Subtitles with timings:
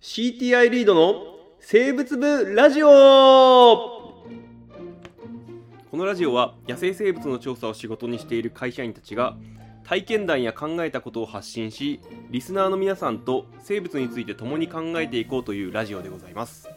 [0.00, 1.22] CTI リードの
[1.58, 2.86] 生物部ラジオ。
[5.90, 9.36] このラジオは野生生物の調査を仕事にしている会社員たちが
[9.84, 12.00] 体験談や考えたことを発信し
[12.30, 16.68] リスナーの皆さんと生物について共に考えていこうというラジオでございます。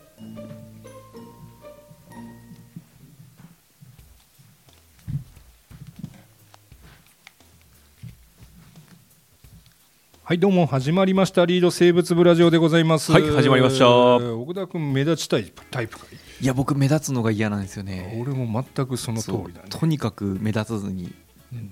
[10.30, 11.44] はいどうも始まりました。
[11.44, 13.12] リード生物部ラジオでございます。
[13.12, 13.90] はい始まりました。
[13.90, 16.05] 奥田君目立ちたいタイプか
[16.40, 16.44] い？
[16.44, 18.16] いや僕目立つのが嫌なんですよね。
[18.22, 19.70] 俺も全くその通りだね。
[19.70, 21.12] とにかく目立たずに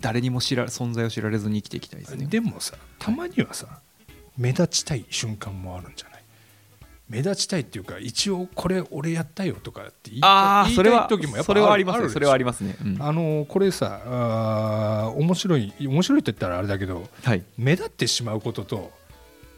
[0.02, 2.26] 誰にも知ら存在を知られずに生きていきたいですね。
[2.26, 3.68] でもさたまにはさ
[4.36, 6.17] 目立ちたい瞬間もあるんじゃない？
[7.10, 10.76] 目立ちたいっていうか一応これ俺やったよとかって言いたい
[11.08, 12.10] 時もやっぱそれはありますね。
[12.10, 12.98] それはありますね、うん。
[13.02, 17.44] あのこれさあー面白い面白いって言ったらあれだけどはい。
[17.58, 18.92] 目立ってしまうことと、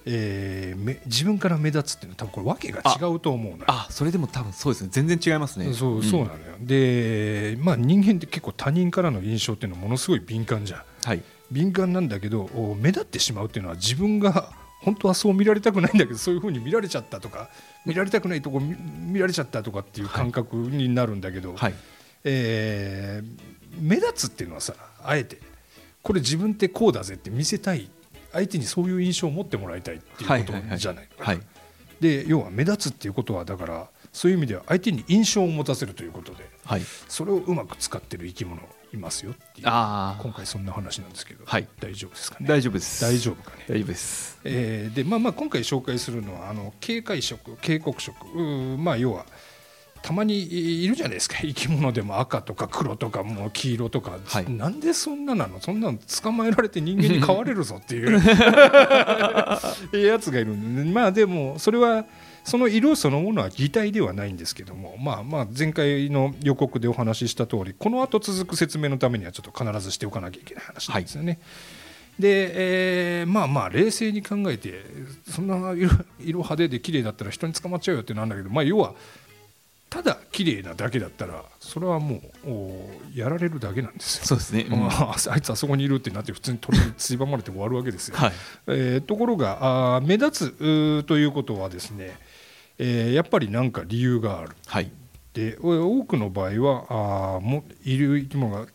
[0.05, 3.63] えーめ自分から目立つっていうのは多分これ訳が違うと思うのよ。
[3.67, 4.89] あそれでも多分そうですね。
[4.91, 5.73] 全然違いますね。
[5.73, 10.83] そうそうなのよ、で、まあ、人間って結構他人からの印象っていうのはものすごい敏感じゃん。
[11.03, 11.23] はい。
[11.51, 17.49] 敏感なんだけどお目立ってしまうっていうのは自分が本当はそう見られたくないんだけどそういうふうに見られちゃったとか
[17.85, 18.75] 見られたくないとこ見
[19.13, 21.73] 見られちゃったとかっていう感覚になるんだけど、はい。
[22.23, 25.37] えー目立つっていうのはさあえて
[26.01, 27.89] これ自分ってこうだぜって見せたい
[28.31, 31.25] 相手にそういう印象を持ってもらいたいっていうことじゃないかな。
[31.25, 31.39] はい。
[31.99, 36.81] で要は目立つっていうことはだからそういう意味では相手に印象を持たせるということではい。
[37.07, 38.61] それをうまく使ってる生き物
[38.93, 41.67] いますよっていう今回そんな話なんですけど、はい。
[41.79, 42.47] 大丈夫ですかね？
[42.47, 43.01] 大丈夫です。
[43.01, 43.65] 大丈夫かね？
[43.67, 44.39] 大丈夫です。
[44.43, 48.25] えーでまあまあ今回紹介するのはあの警戒色警告色
[48.77, 49.25] まあ要は
[50.01, 51.35] たまにいるじゃないですか。
[51.43, 54.49] 生き物でも赤とか黒とかもう黄色とか、はい。
[54.49, 55.59] なんでそんななの？
[55.59, 58.19] そんなの捕まえられて人間に飼われるぞっていう。
[59.93, 62.05] やつがいるんでまあでもそれは
[62.49, 71.39] その色そのものは擬態ではないんですけども、まあ、まあ前回の予告でお話しした通りこの後続く説明のためにはちょっと必ずしておかなきゃいけない話なんですよね。
[72.19, 74.83] で、えーまあまあ冷静に考えて
[75.29, 78.93] そんな色色派手で綺麗だったら人に捕まっちゃうよってなんだけど、まあ、要は
[79.89, 84.25] ただ綺麗なだけだったらそれはもうおやられるだけなんですよ。
[84.25, 88.17] そうですね、うんまあ、あいつあそこにいるってなって普通に取り狭まれて終わるわけですよ。
[88.17, 88.31] はい
[88.67, 92.17] えーところがあー目立つということはですね、
[92.79, 94.55] えーやっぱり何か理由がある。
[94.65, 94.91] はい
[95.33, 98.65] でお多くの場合はあーもいる生き物が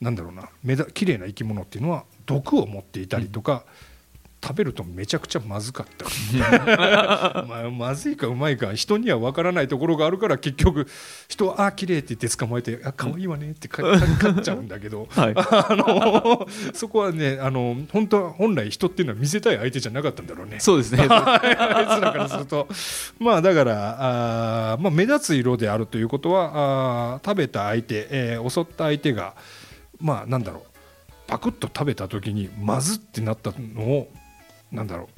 [0.00, 3.64] なんだろうな目だ綺麗な生き物っていうのは毒を持っていたりとか、
[4.40, 6.04] 食べるとめちゃくちゃまずかった。
[6.06, 6.38] り
[7.48, 10.86] まあまずいかうまいか人には分からないところがあるから結局
[11.28, 15.32] 人は「あー綺麗って言って捕まえて「あ可愛いわね」ってか飼っちゃうんだけど、 はい。
[15.34, 20.60] あのそこはねあの本当は本来人っていうのは見せたい相手じゃなかったんだろうね。
[20.60, 21.06] そうですね。
[21.10, 22.68] あいつらからすると、
[23.18, 29.34] まあだからあー、まあ、目立つ色であるということはあー食べた相手、えー襲った相手が
[30.00, 30.62] まあなんだろう。
[31.26, 34.08] パクッと食べた時にまずってなったのを
[34.72, 35.08] なんだろう、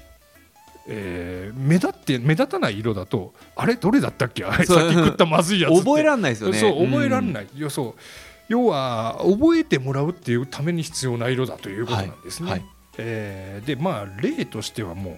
[0.88, 3.74] えー目立って目立たない色だとあれ？
[3.74, 4.44] どれだったっけ？
[4.46, 6.58] あれさっき食ったまずいやつ覚えらんないですよね。
[6.58, 8.00] そう覚えらんい、ない、いやそう。
[8.48, 12.50] 要は覚えてもらうっていうために必要な色だということなんですね。
[12.50, 12.60] はい。
[12.60, 12.68] はい。
[12.98, 15.16] えーでまあ例としてはもう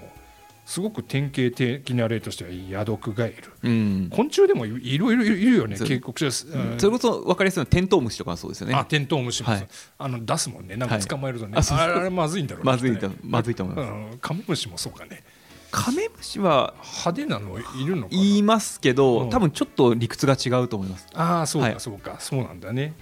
[0.65, 4.09] すごく典型的な例としてはヤドクガエルうん。
[4.11, 6.31] 昆虫でもいいろいろいるよね警告書。
[6.31, 8.75] それこそ分かりやすいのはテントウムシとかはそうですよね。
[8.75, 9.69] あテントウムシもはい。
[9.99, 10.77] あの出すもんね。
[10.77, 12.71] なんか捕まえるとね、はいあれまずいんだろうね。
[12.71, 13.91] まずいとまずいと思います。
[13.91, 14.19] うん。
[14.19, 15.25] カメムシもそうかね。
[15.73, 18.23] カメムシは派手なのいるのかな？
[18.23, 19.31] 言いますけど、うん。
[19.31, 21.09] 多分ちょっと理屈が違うと思います。
[21.15, 21.81] ああそうか、はい。
[21.81, 22.17] そうか。
[22.21, 22.95] そうなんだね。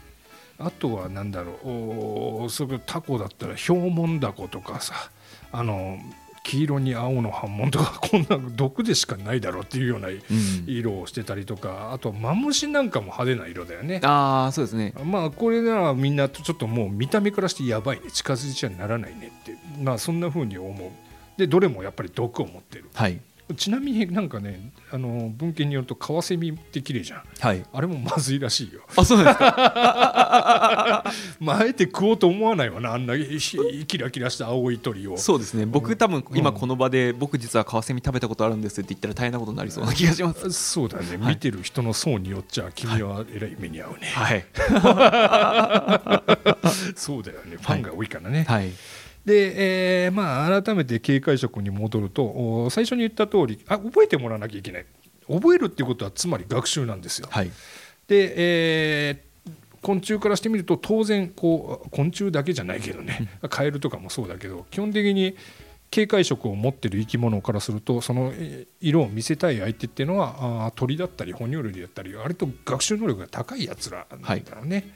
[0.58, 1.68] あとはなんだろう。
[1.68, 4.94] おーそれタコだったらヒョウモンダコとかさ。
[5.52, 5.98] あの
[6.42, 10.18] 黄色に青の斑紋とかこんな毒でしかないだろうっていうようなうん。
[10.66, 14.00] 色をしてたりとかあとマムシなんかも派手な色だよね。
[14.04, 14.94] ああそうですね。
[15.04, 18.10] まあこれならみんなちょっともう見た目からしてやばいね。
[18.10, 20.90] 近づいちゃならないねってまあそんな風に思う。
[21.36, 22.90] でどれもやっぱり毒を持ってる。
[22.94, 23.20] はい
[23.54, 27.22] ちなみになんかねあの文献によるとカワセミって綺麗じゃん。
[27.38, 27.64] はい。
[27.72, 28.80] あれもまずいらしいよ。
[28.96, 31.04] あそうなんですか？
[31.40, 35.16] まああえて食おうと思わないわなあんなひキラキラした青い鳥を。
[35.18, 35.66] そうですね。
[35.66, 36.38] 僕多分うん。
[36.38, 40.50] 今この場で僕実はカワセミ食べたことあるんですって言ったら大変なことになりそうな気がします。
[40.52, 41.34] そうだね、はい。
[41.34, 44.44] 見てる人の層によっちゃ君はえらい目に遭うね、はい。
[46.96, 47.56] そうだよね。
[47.56, 48.70] ファンが多いからね、はい
[49.24, 54.86] で、えーまあ、改めて警戒色に戻るとお最初に言った通りあ覚えてもらわなきゃいけない。
[55.28, 57.28] 覚えるっていうことはつまり学習なんですよ。
[57.30, 57.50] はい。
[58.08, 59.30] で、えー
[59.82, 63.30] 昆虫からしてみると当然こう昆虫だけじゃないけどね。
[63.48, 65.36] カエルとかもそうだけど基本的に
[65.90, 74.86] 警戒色を持ってる生き物からするとそのえー色を見せたい相手っていうのは鳥だったり哺乳類だったり割と学習能力が高いやつらなんだろうね。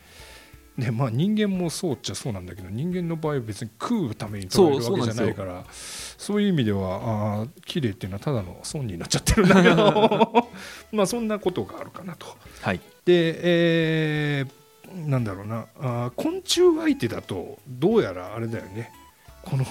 [0.76, 6.96] でまあ、人間もそうっちゃそうなんだけど人間の場合は別に食うために取られるわけじゃないからそういう意味では
[7.42, 10.48] あー綺麗っていうのはただの損になっちゃってるんだけど
[10.90, 12.26] まあそんなことがあるかなと。
[12.60, 12.80] はい。
[13.04, 18.90] で、えーなんだろうなあー昆虫相手だとどうやらあれだよね。
[19.42, 19.64] この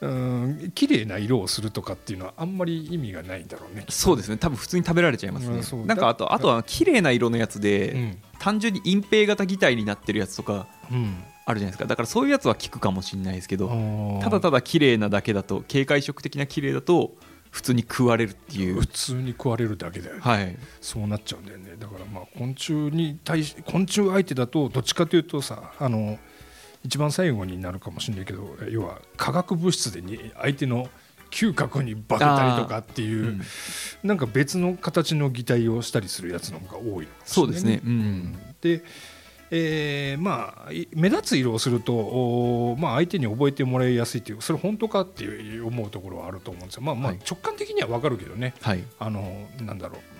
[0.00, 3.86] うん綺麗な色をするとかっていうのはあんまり意味がないんだろうね。
[3.88, 4.36] そうですね。
[4.36, 5.60] 多分普通に食べられちゃいますね。
[5.72, 5.84] う。
[5.84, 8.18] んなんかあとだあとは綺麗な色のやつで、うん。
[8.38, 11.24] 単純に隠蔽型擬態になってるやつとかうん。
[11.46, 11.86] あるじゃないですか。
[11.86, 17.14] だからそういうやつは効くかもしれないですけどただただ綺麗なだけだと警戒色的な綺麗だと
[17.50, 18.80] 普通に食われるっていう。
[18.80, 20.20] 普通に食われるだけだよね。
[20.20, 20.56] はい。
[20.80, 21.76] そうなっちゃうんだよね。
[21.78, 26.18] だからまあ昆虫に対し昆虫相手だとどっちかというとさあの
[26.86, 30.88] 一番最後になるかもしれないけど要は化学物質でに相手の
[31.30, 33.42] 嗅覚に化けたりとかっていう、うん。
[34.04, 37.80] なんか別の形の擬態をしたりするやつの方が多いそうですね。
[37.84, 38.38] うん。
[38.60, 38.82] で、
[39.50, 46.82] えーまあい目立つ色をすると、まあ、相手に覚えてもらいやすいっていうそれ本当かっていう思うところはあると思うんですよ。
[46.82, 47.20] まあまあはい。
[47.28, 48.84] 直感的には分かるけどね、はい。
[48.98, 50.15] あのなんだろう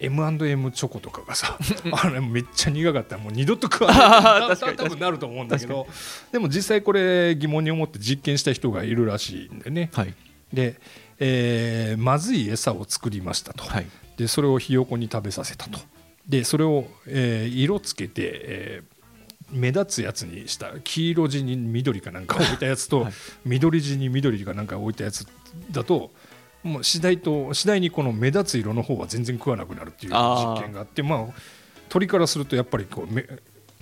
[0.00, 1.58] M&M チョコとかがさ
[1.92, 3.16] あれめっちゃ苦かった。
[3.16, 4.76] らもう二度と食わない。
[4.76, 5.86] 多分なると思うんだけど。
[6.32, 9.90] でも実際これ疑問に思って実験した人がいるらしいんでね。
[9.94, 10.14] はい。
[10.52, 10.76] で、
[11.18, 13.86] えーまずい餌を作りましたと、はい。
[14.16, 15.78] でそれをひよこに食べさせたと。
[16.28, 18.96] でそれを、えー色つけて、えー
[19.52, 20.72] 目立つやつにした。
[20.82, 23.12] 黄色地に緑かなんか置いたやつと、はい。
[23.44, 25.24] 緑地に緑かなんか置いたやつ
[25.70, 26.10] だと
[26.66, 31.26] もう次第と次第にこの目立つ色の方は全然食わなくなるっていう実験があってまあ
[31.88, 33.26] 鳥からするとやっぱりこうめ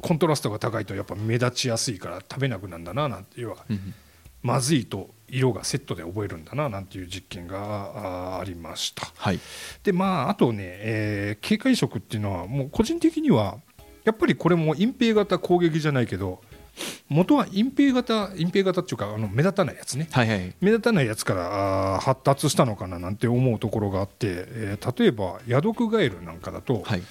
[0.01, 3.95] コントラストが高いとやっぱ目立ちやすいから食べなくなるんだななんて要はうん
[4.43, 9.11] まずいと色がセットで覚えるんだななんていう実験があありました。
[9.17, 9.41] はい。
[9.83, 13.57] でまああとね、えー警戒色っていうのはもう個人的には
[14.05, 16.43] やっぱりこれも隠蔽型攻撃じゃないけど
[17.09, 20.09] 元は隠蔽型隠蔽型っていうかあの目立たないやつね。
[20.11, 20.55] はいはい。
[20.61, 27.03] 目立たないやつから発達したのかななんて思うところがあって、えー例えばヤドクガエルなんかだと、はい。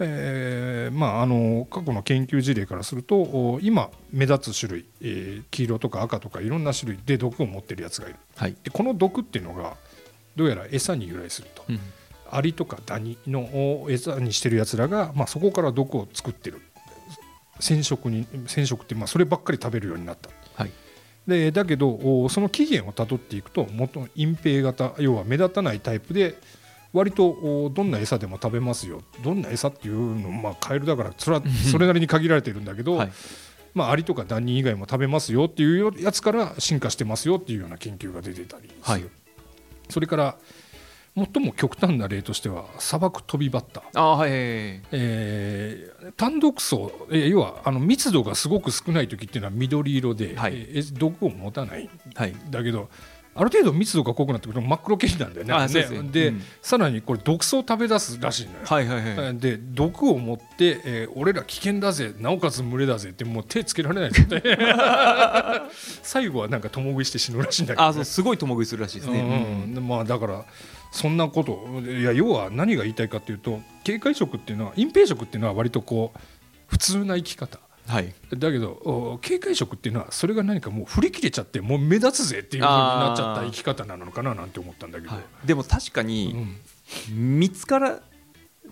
[0.00, 8.16] えーまあ、あの過去の研究事例からするとお今目立つ種類、えー黄色とか赤とかいろんな種類で毒を持ってるやつがいる。
[8.36, 8.56] はい。
[8.62, 9.76] でこの毒っていうのが
[10.34, 11.64] どうやら餌に由来すると。
[11.68, 11.80] うん。
[12.30, 16.60] アリとかダニの餌にしてるやつらが、まあ、そこから毒を作ってる
[17.60, 20.30] 染色に染色って、まあ、そればっかり食べるようになった。
[20.62, 20.72] はい。
[21.26, 26.34] でだけどおその起源をたどっていくと元隠蔽型要は目立たないタイプで
[26.92, 29.02] 割とおどんな餌でも食べますよ。
[29.22, 33.12] どんな餌っていうのまあカエルだからそれはそれなりに限られてるんだけど、はい。
[33.74, 39.04] まあ、アリとかダニ以外も食べますよっていうやつから進化してますよっていうような研究が出てたりする、はい。
[39.90, 40.36] それから
[41.16, 50.54] 最も極端な例としては砂漠飛びバッター、あーはいえー単独層えー要はあの密度がすごく少ない時っていうのは緑色で、はい。
[50.56, 51.84] えー毒を持たない。
[51.84, 52.34] んはい。
[52.50, 52.88] だけど
[53.36, 55.52] ある程度密度が濃くなってくると真っ黒系なんだよね。
[55.54, 55.72] あね。
[56.12, 56.42] でうん。
[56.62, 58.58] さらにこれ毒素を食べ出すらしいのよ。
[58.64, 59.04] はいはいはい。
[59.06, 64.42] えーで毒を持って、えー俺ら危険だぜなおかつ群れだぜってもう手つけられない状態
[66.02, 69.20] 最後はなんか共食いして死ぬらしいんだけど、ね、あそうすごい共食いするらしいですね。
[69.20, 69.74] うんうん。
[69.74, 70.44] でまあだから
[70.94, 76.18] そんなこといや要は何が言いたいかというと警戒色っていうのは隠蔽色っていうのは割とこう
[76.68, 77.58] 普通な生き方。
[77.88, 78.14] はい。
[78.30, 85.46] だけどお警戒色っていうのはそれが何かもう振り切れちゃってもう目立つぜっていう風になっちゃった生き方なのかななんて思ったんだけど、はい。
[85.46, 86.56] でも確かうにん。
[87.10, 87.98] 見つから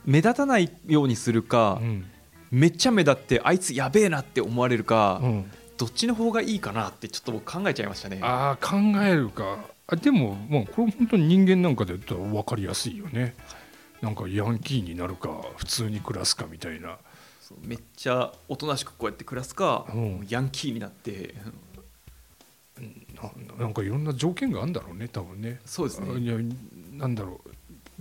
[0.07, 2.07] 目立たないようにするかうん。
[2.53, 5.51] めっちゃ目立ってあいつやべえなって思われるかうん。
[5.77, 8.21] どっちの方がいいかなってちょっと僕考えちゃいましたね。
[8.23, 9.59] ああ考えるか
[9.93, 13.35] あでももうこれ本当に人間なんかで言ったら分かりやすいよね。
[14.01, 16.97] なんかヤンキーになるか普通に暮らすかみたいな。
[17.41, 20.27] そうめっちゃおとなしくこうやって暮らすか、うん。
[20.31, 21.35] ヤンキーになって。
[22.79, 25.61] ななんかいろんな条件があるんだろうね多分ね。
[25.67, 26.09] そうですね。
[26.93, 27.51] なんだろう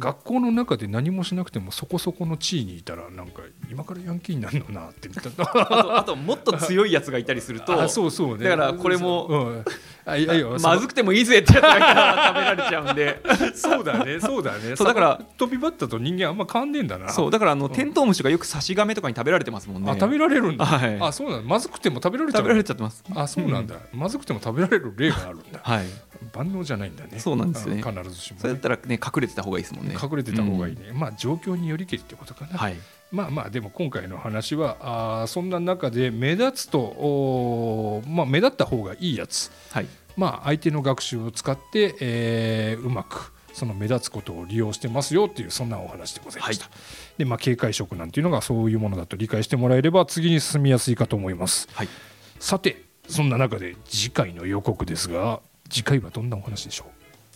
[0.02, 7.82] 学校の中で何もしなくてもそこそこの地位にいたらなんか今からヤンキーになるのなって言った あとあともっと強いやつがいたりすると。
[7.82, 8.44] あそうそうね。
[8.46, 9.66] だからこれもうん、
[10.06, 13.22] あいやいやまずくてもいいぜってやつがいたら食べられちゃうんで。
[13.56, 14.76] そうだねそうだね。
[14.76, 17.10] そうだから飛びバッタと人間あんま変わんねえんだな。
[17.10, 19.92] そうだからあのテントウムシがよく刺し亀とかに食べられてますもんね。
[19.92, 20.98] あ食べられるんだ、はい。
[21.00, 23.04] あそうなんだまずくても食べられちゃう食べられちゃってます。
[23.14, 25.60] あそうなんだ、まずくても食べられる例があるんだ。
[25.62, 25.86] はい
[26.34, 27.20] 万能じゃないんだね。
[27.20, 27.84] そうなんですよね。
[27.86, 28.42] あ必ずしも、ね。
[28.42, 29.96] それだったらね隠れてた方がいいですもんね。
[30.02, 32.76] 隠れてた方がいいね、まあ状況によりけりってことかな、はい。
[33.12, 39.52] まあまあでも今回の話はあーそんな中で目立つとおーまあ目立った方がいいやつ。
[39.72, 39.88] はい。
[40.18, 46.70] まあ、相手の学習を使って、えーうまくその目立つことを利用してますよっていうそんなお話でございました、
[47.18, 51.68] でまあ、警戒色なんていうのがそういうものだと理解してもらえれば次に進みやすいかと思います。
[51.74, 51.90] はい。
[52.40, 56.86] さてそんな中で次回の予告ですが次回はどんなお話でしょ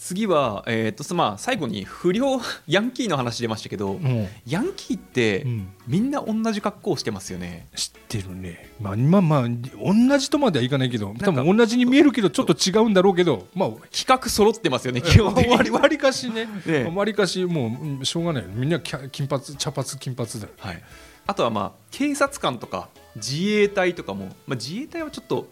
[0.06, 7.68] 次は、えーとまあ、最後に不良 ヤンキーの話出ましたけど、う、もヤンキーって、う、うん、みんな同じ格好をしてますよね。
[7.76, 8.70] 知ってるね。
[8.80, 15.72] まあまあまあ同じとまではいかないけど多か分同じに見えるけどちょっと違うんだろうけどまあ企画揃ってますよね基本的に。
[15.72, 16.48] 割りかしね。
[16.68, 20.50] ね割りかしもううんしょうがないみんな金髪茶髪金髪だよ。
[20.60, 20.84] はい、
[21.26, 25.48] あとはまあ警察官とか自衛隊とかも、まあ、自衛隊はちょっと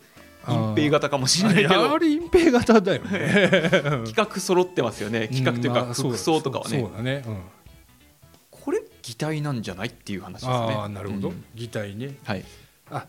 [0.48, 1.74] 隠蔽型かもしれないけど。
[1.74, 3.50] やはり隠蔽型だよね。
[4.06, 5.28] 企画揃ってますよね。
[5.30, 7.42] 企画というか服装とかはね、そうだね、うん。
[8.50, 10.54] これ擬態なんじゃないっていう話ですね。
[10.54, 11.44] ああなるほど、うん。
[11.56, 12.18] 擬態ね。
[12.24, 12.46] はい。
[12.92, 13.08] あ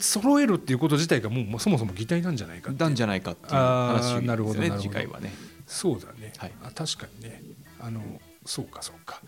[0.00, 4.90] 揃えるっていうこと自体がもうそもそも擬態なんじゃないかなんじゃないかっていうあ話ーなるほですねどなるほど。
[4.90, 5.32] 次回はね。
[5.66, 6.52] そうだね、はい。
[6.64, 7.42] あ確かにね。
[7.80, 8.02] あの
[8.44, 9.20] そうかそうか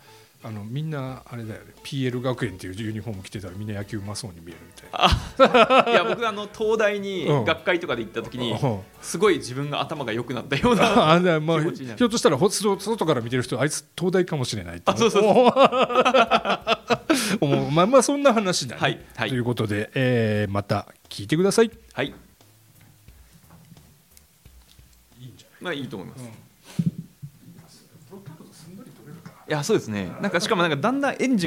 [0.42, 1.72] あのみんなあれだよね。
[1.84, 4.86] PL 学園っていうユニフォーム着てたらみんな野球うまそうに見えるみた
[5.46, 5.92] いな。
[5.92, 7.44] いや僕あの東大にうん。
[7.44, 8.80] 学会とかで行った時にうん。
[9.02, 10.82] すごい自分が頭が良くなったような
[11.40, 15.22] まあひょっとしたらほ外外から見てる人あいつ東大かもしれないってあそうそう
[17.46, 17.70] う。
[17.70, 19.28] まあまあそんな話だね、はいはい。
[19.28, 21.70] ということで、えーまた聞いてください。
[21.92, 22.06] はい。
[25.20, 25.62] いいんじゃない？
[25.64, 26.30] まあいいと思います、うん
[28.10, 30.12] プロポーズすんなり取れるかいやそうですね。
[30.20, 31.38] なんかしかもなんかだんだんエンジン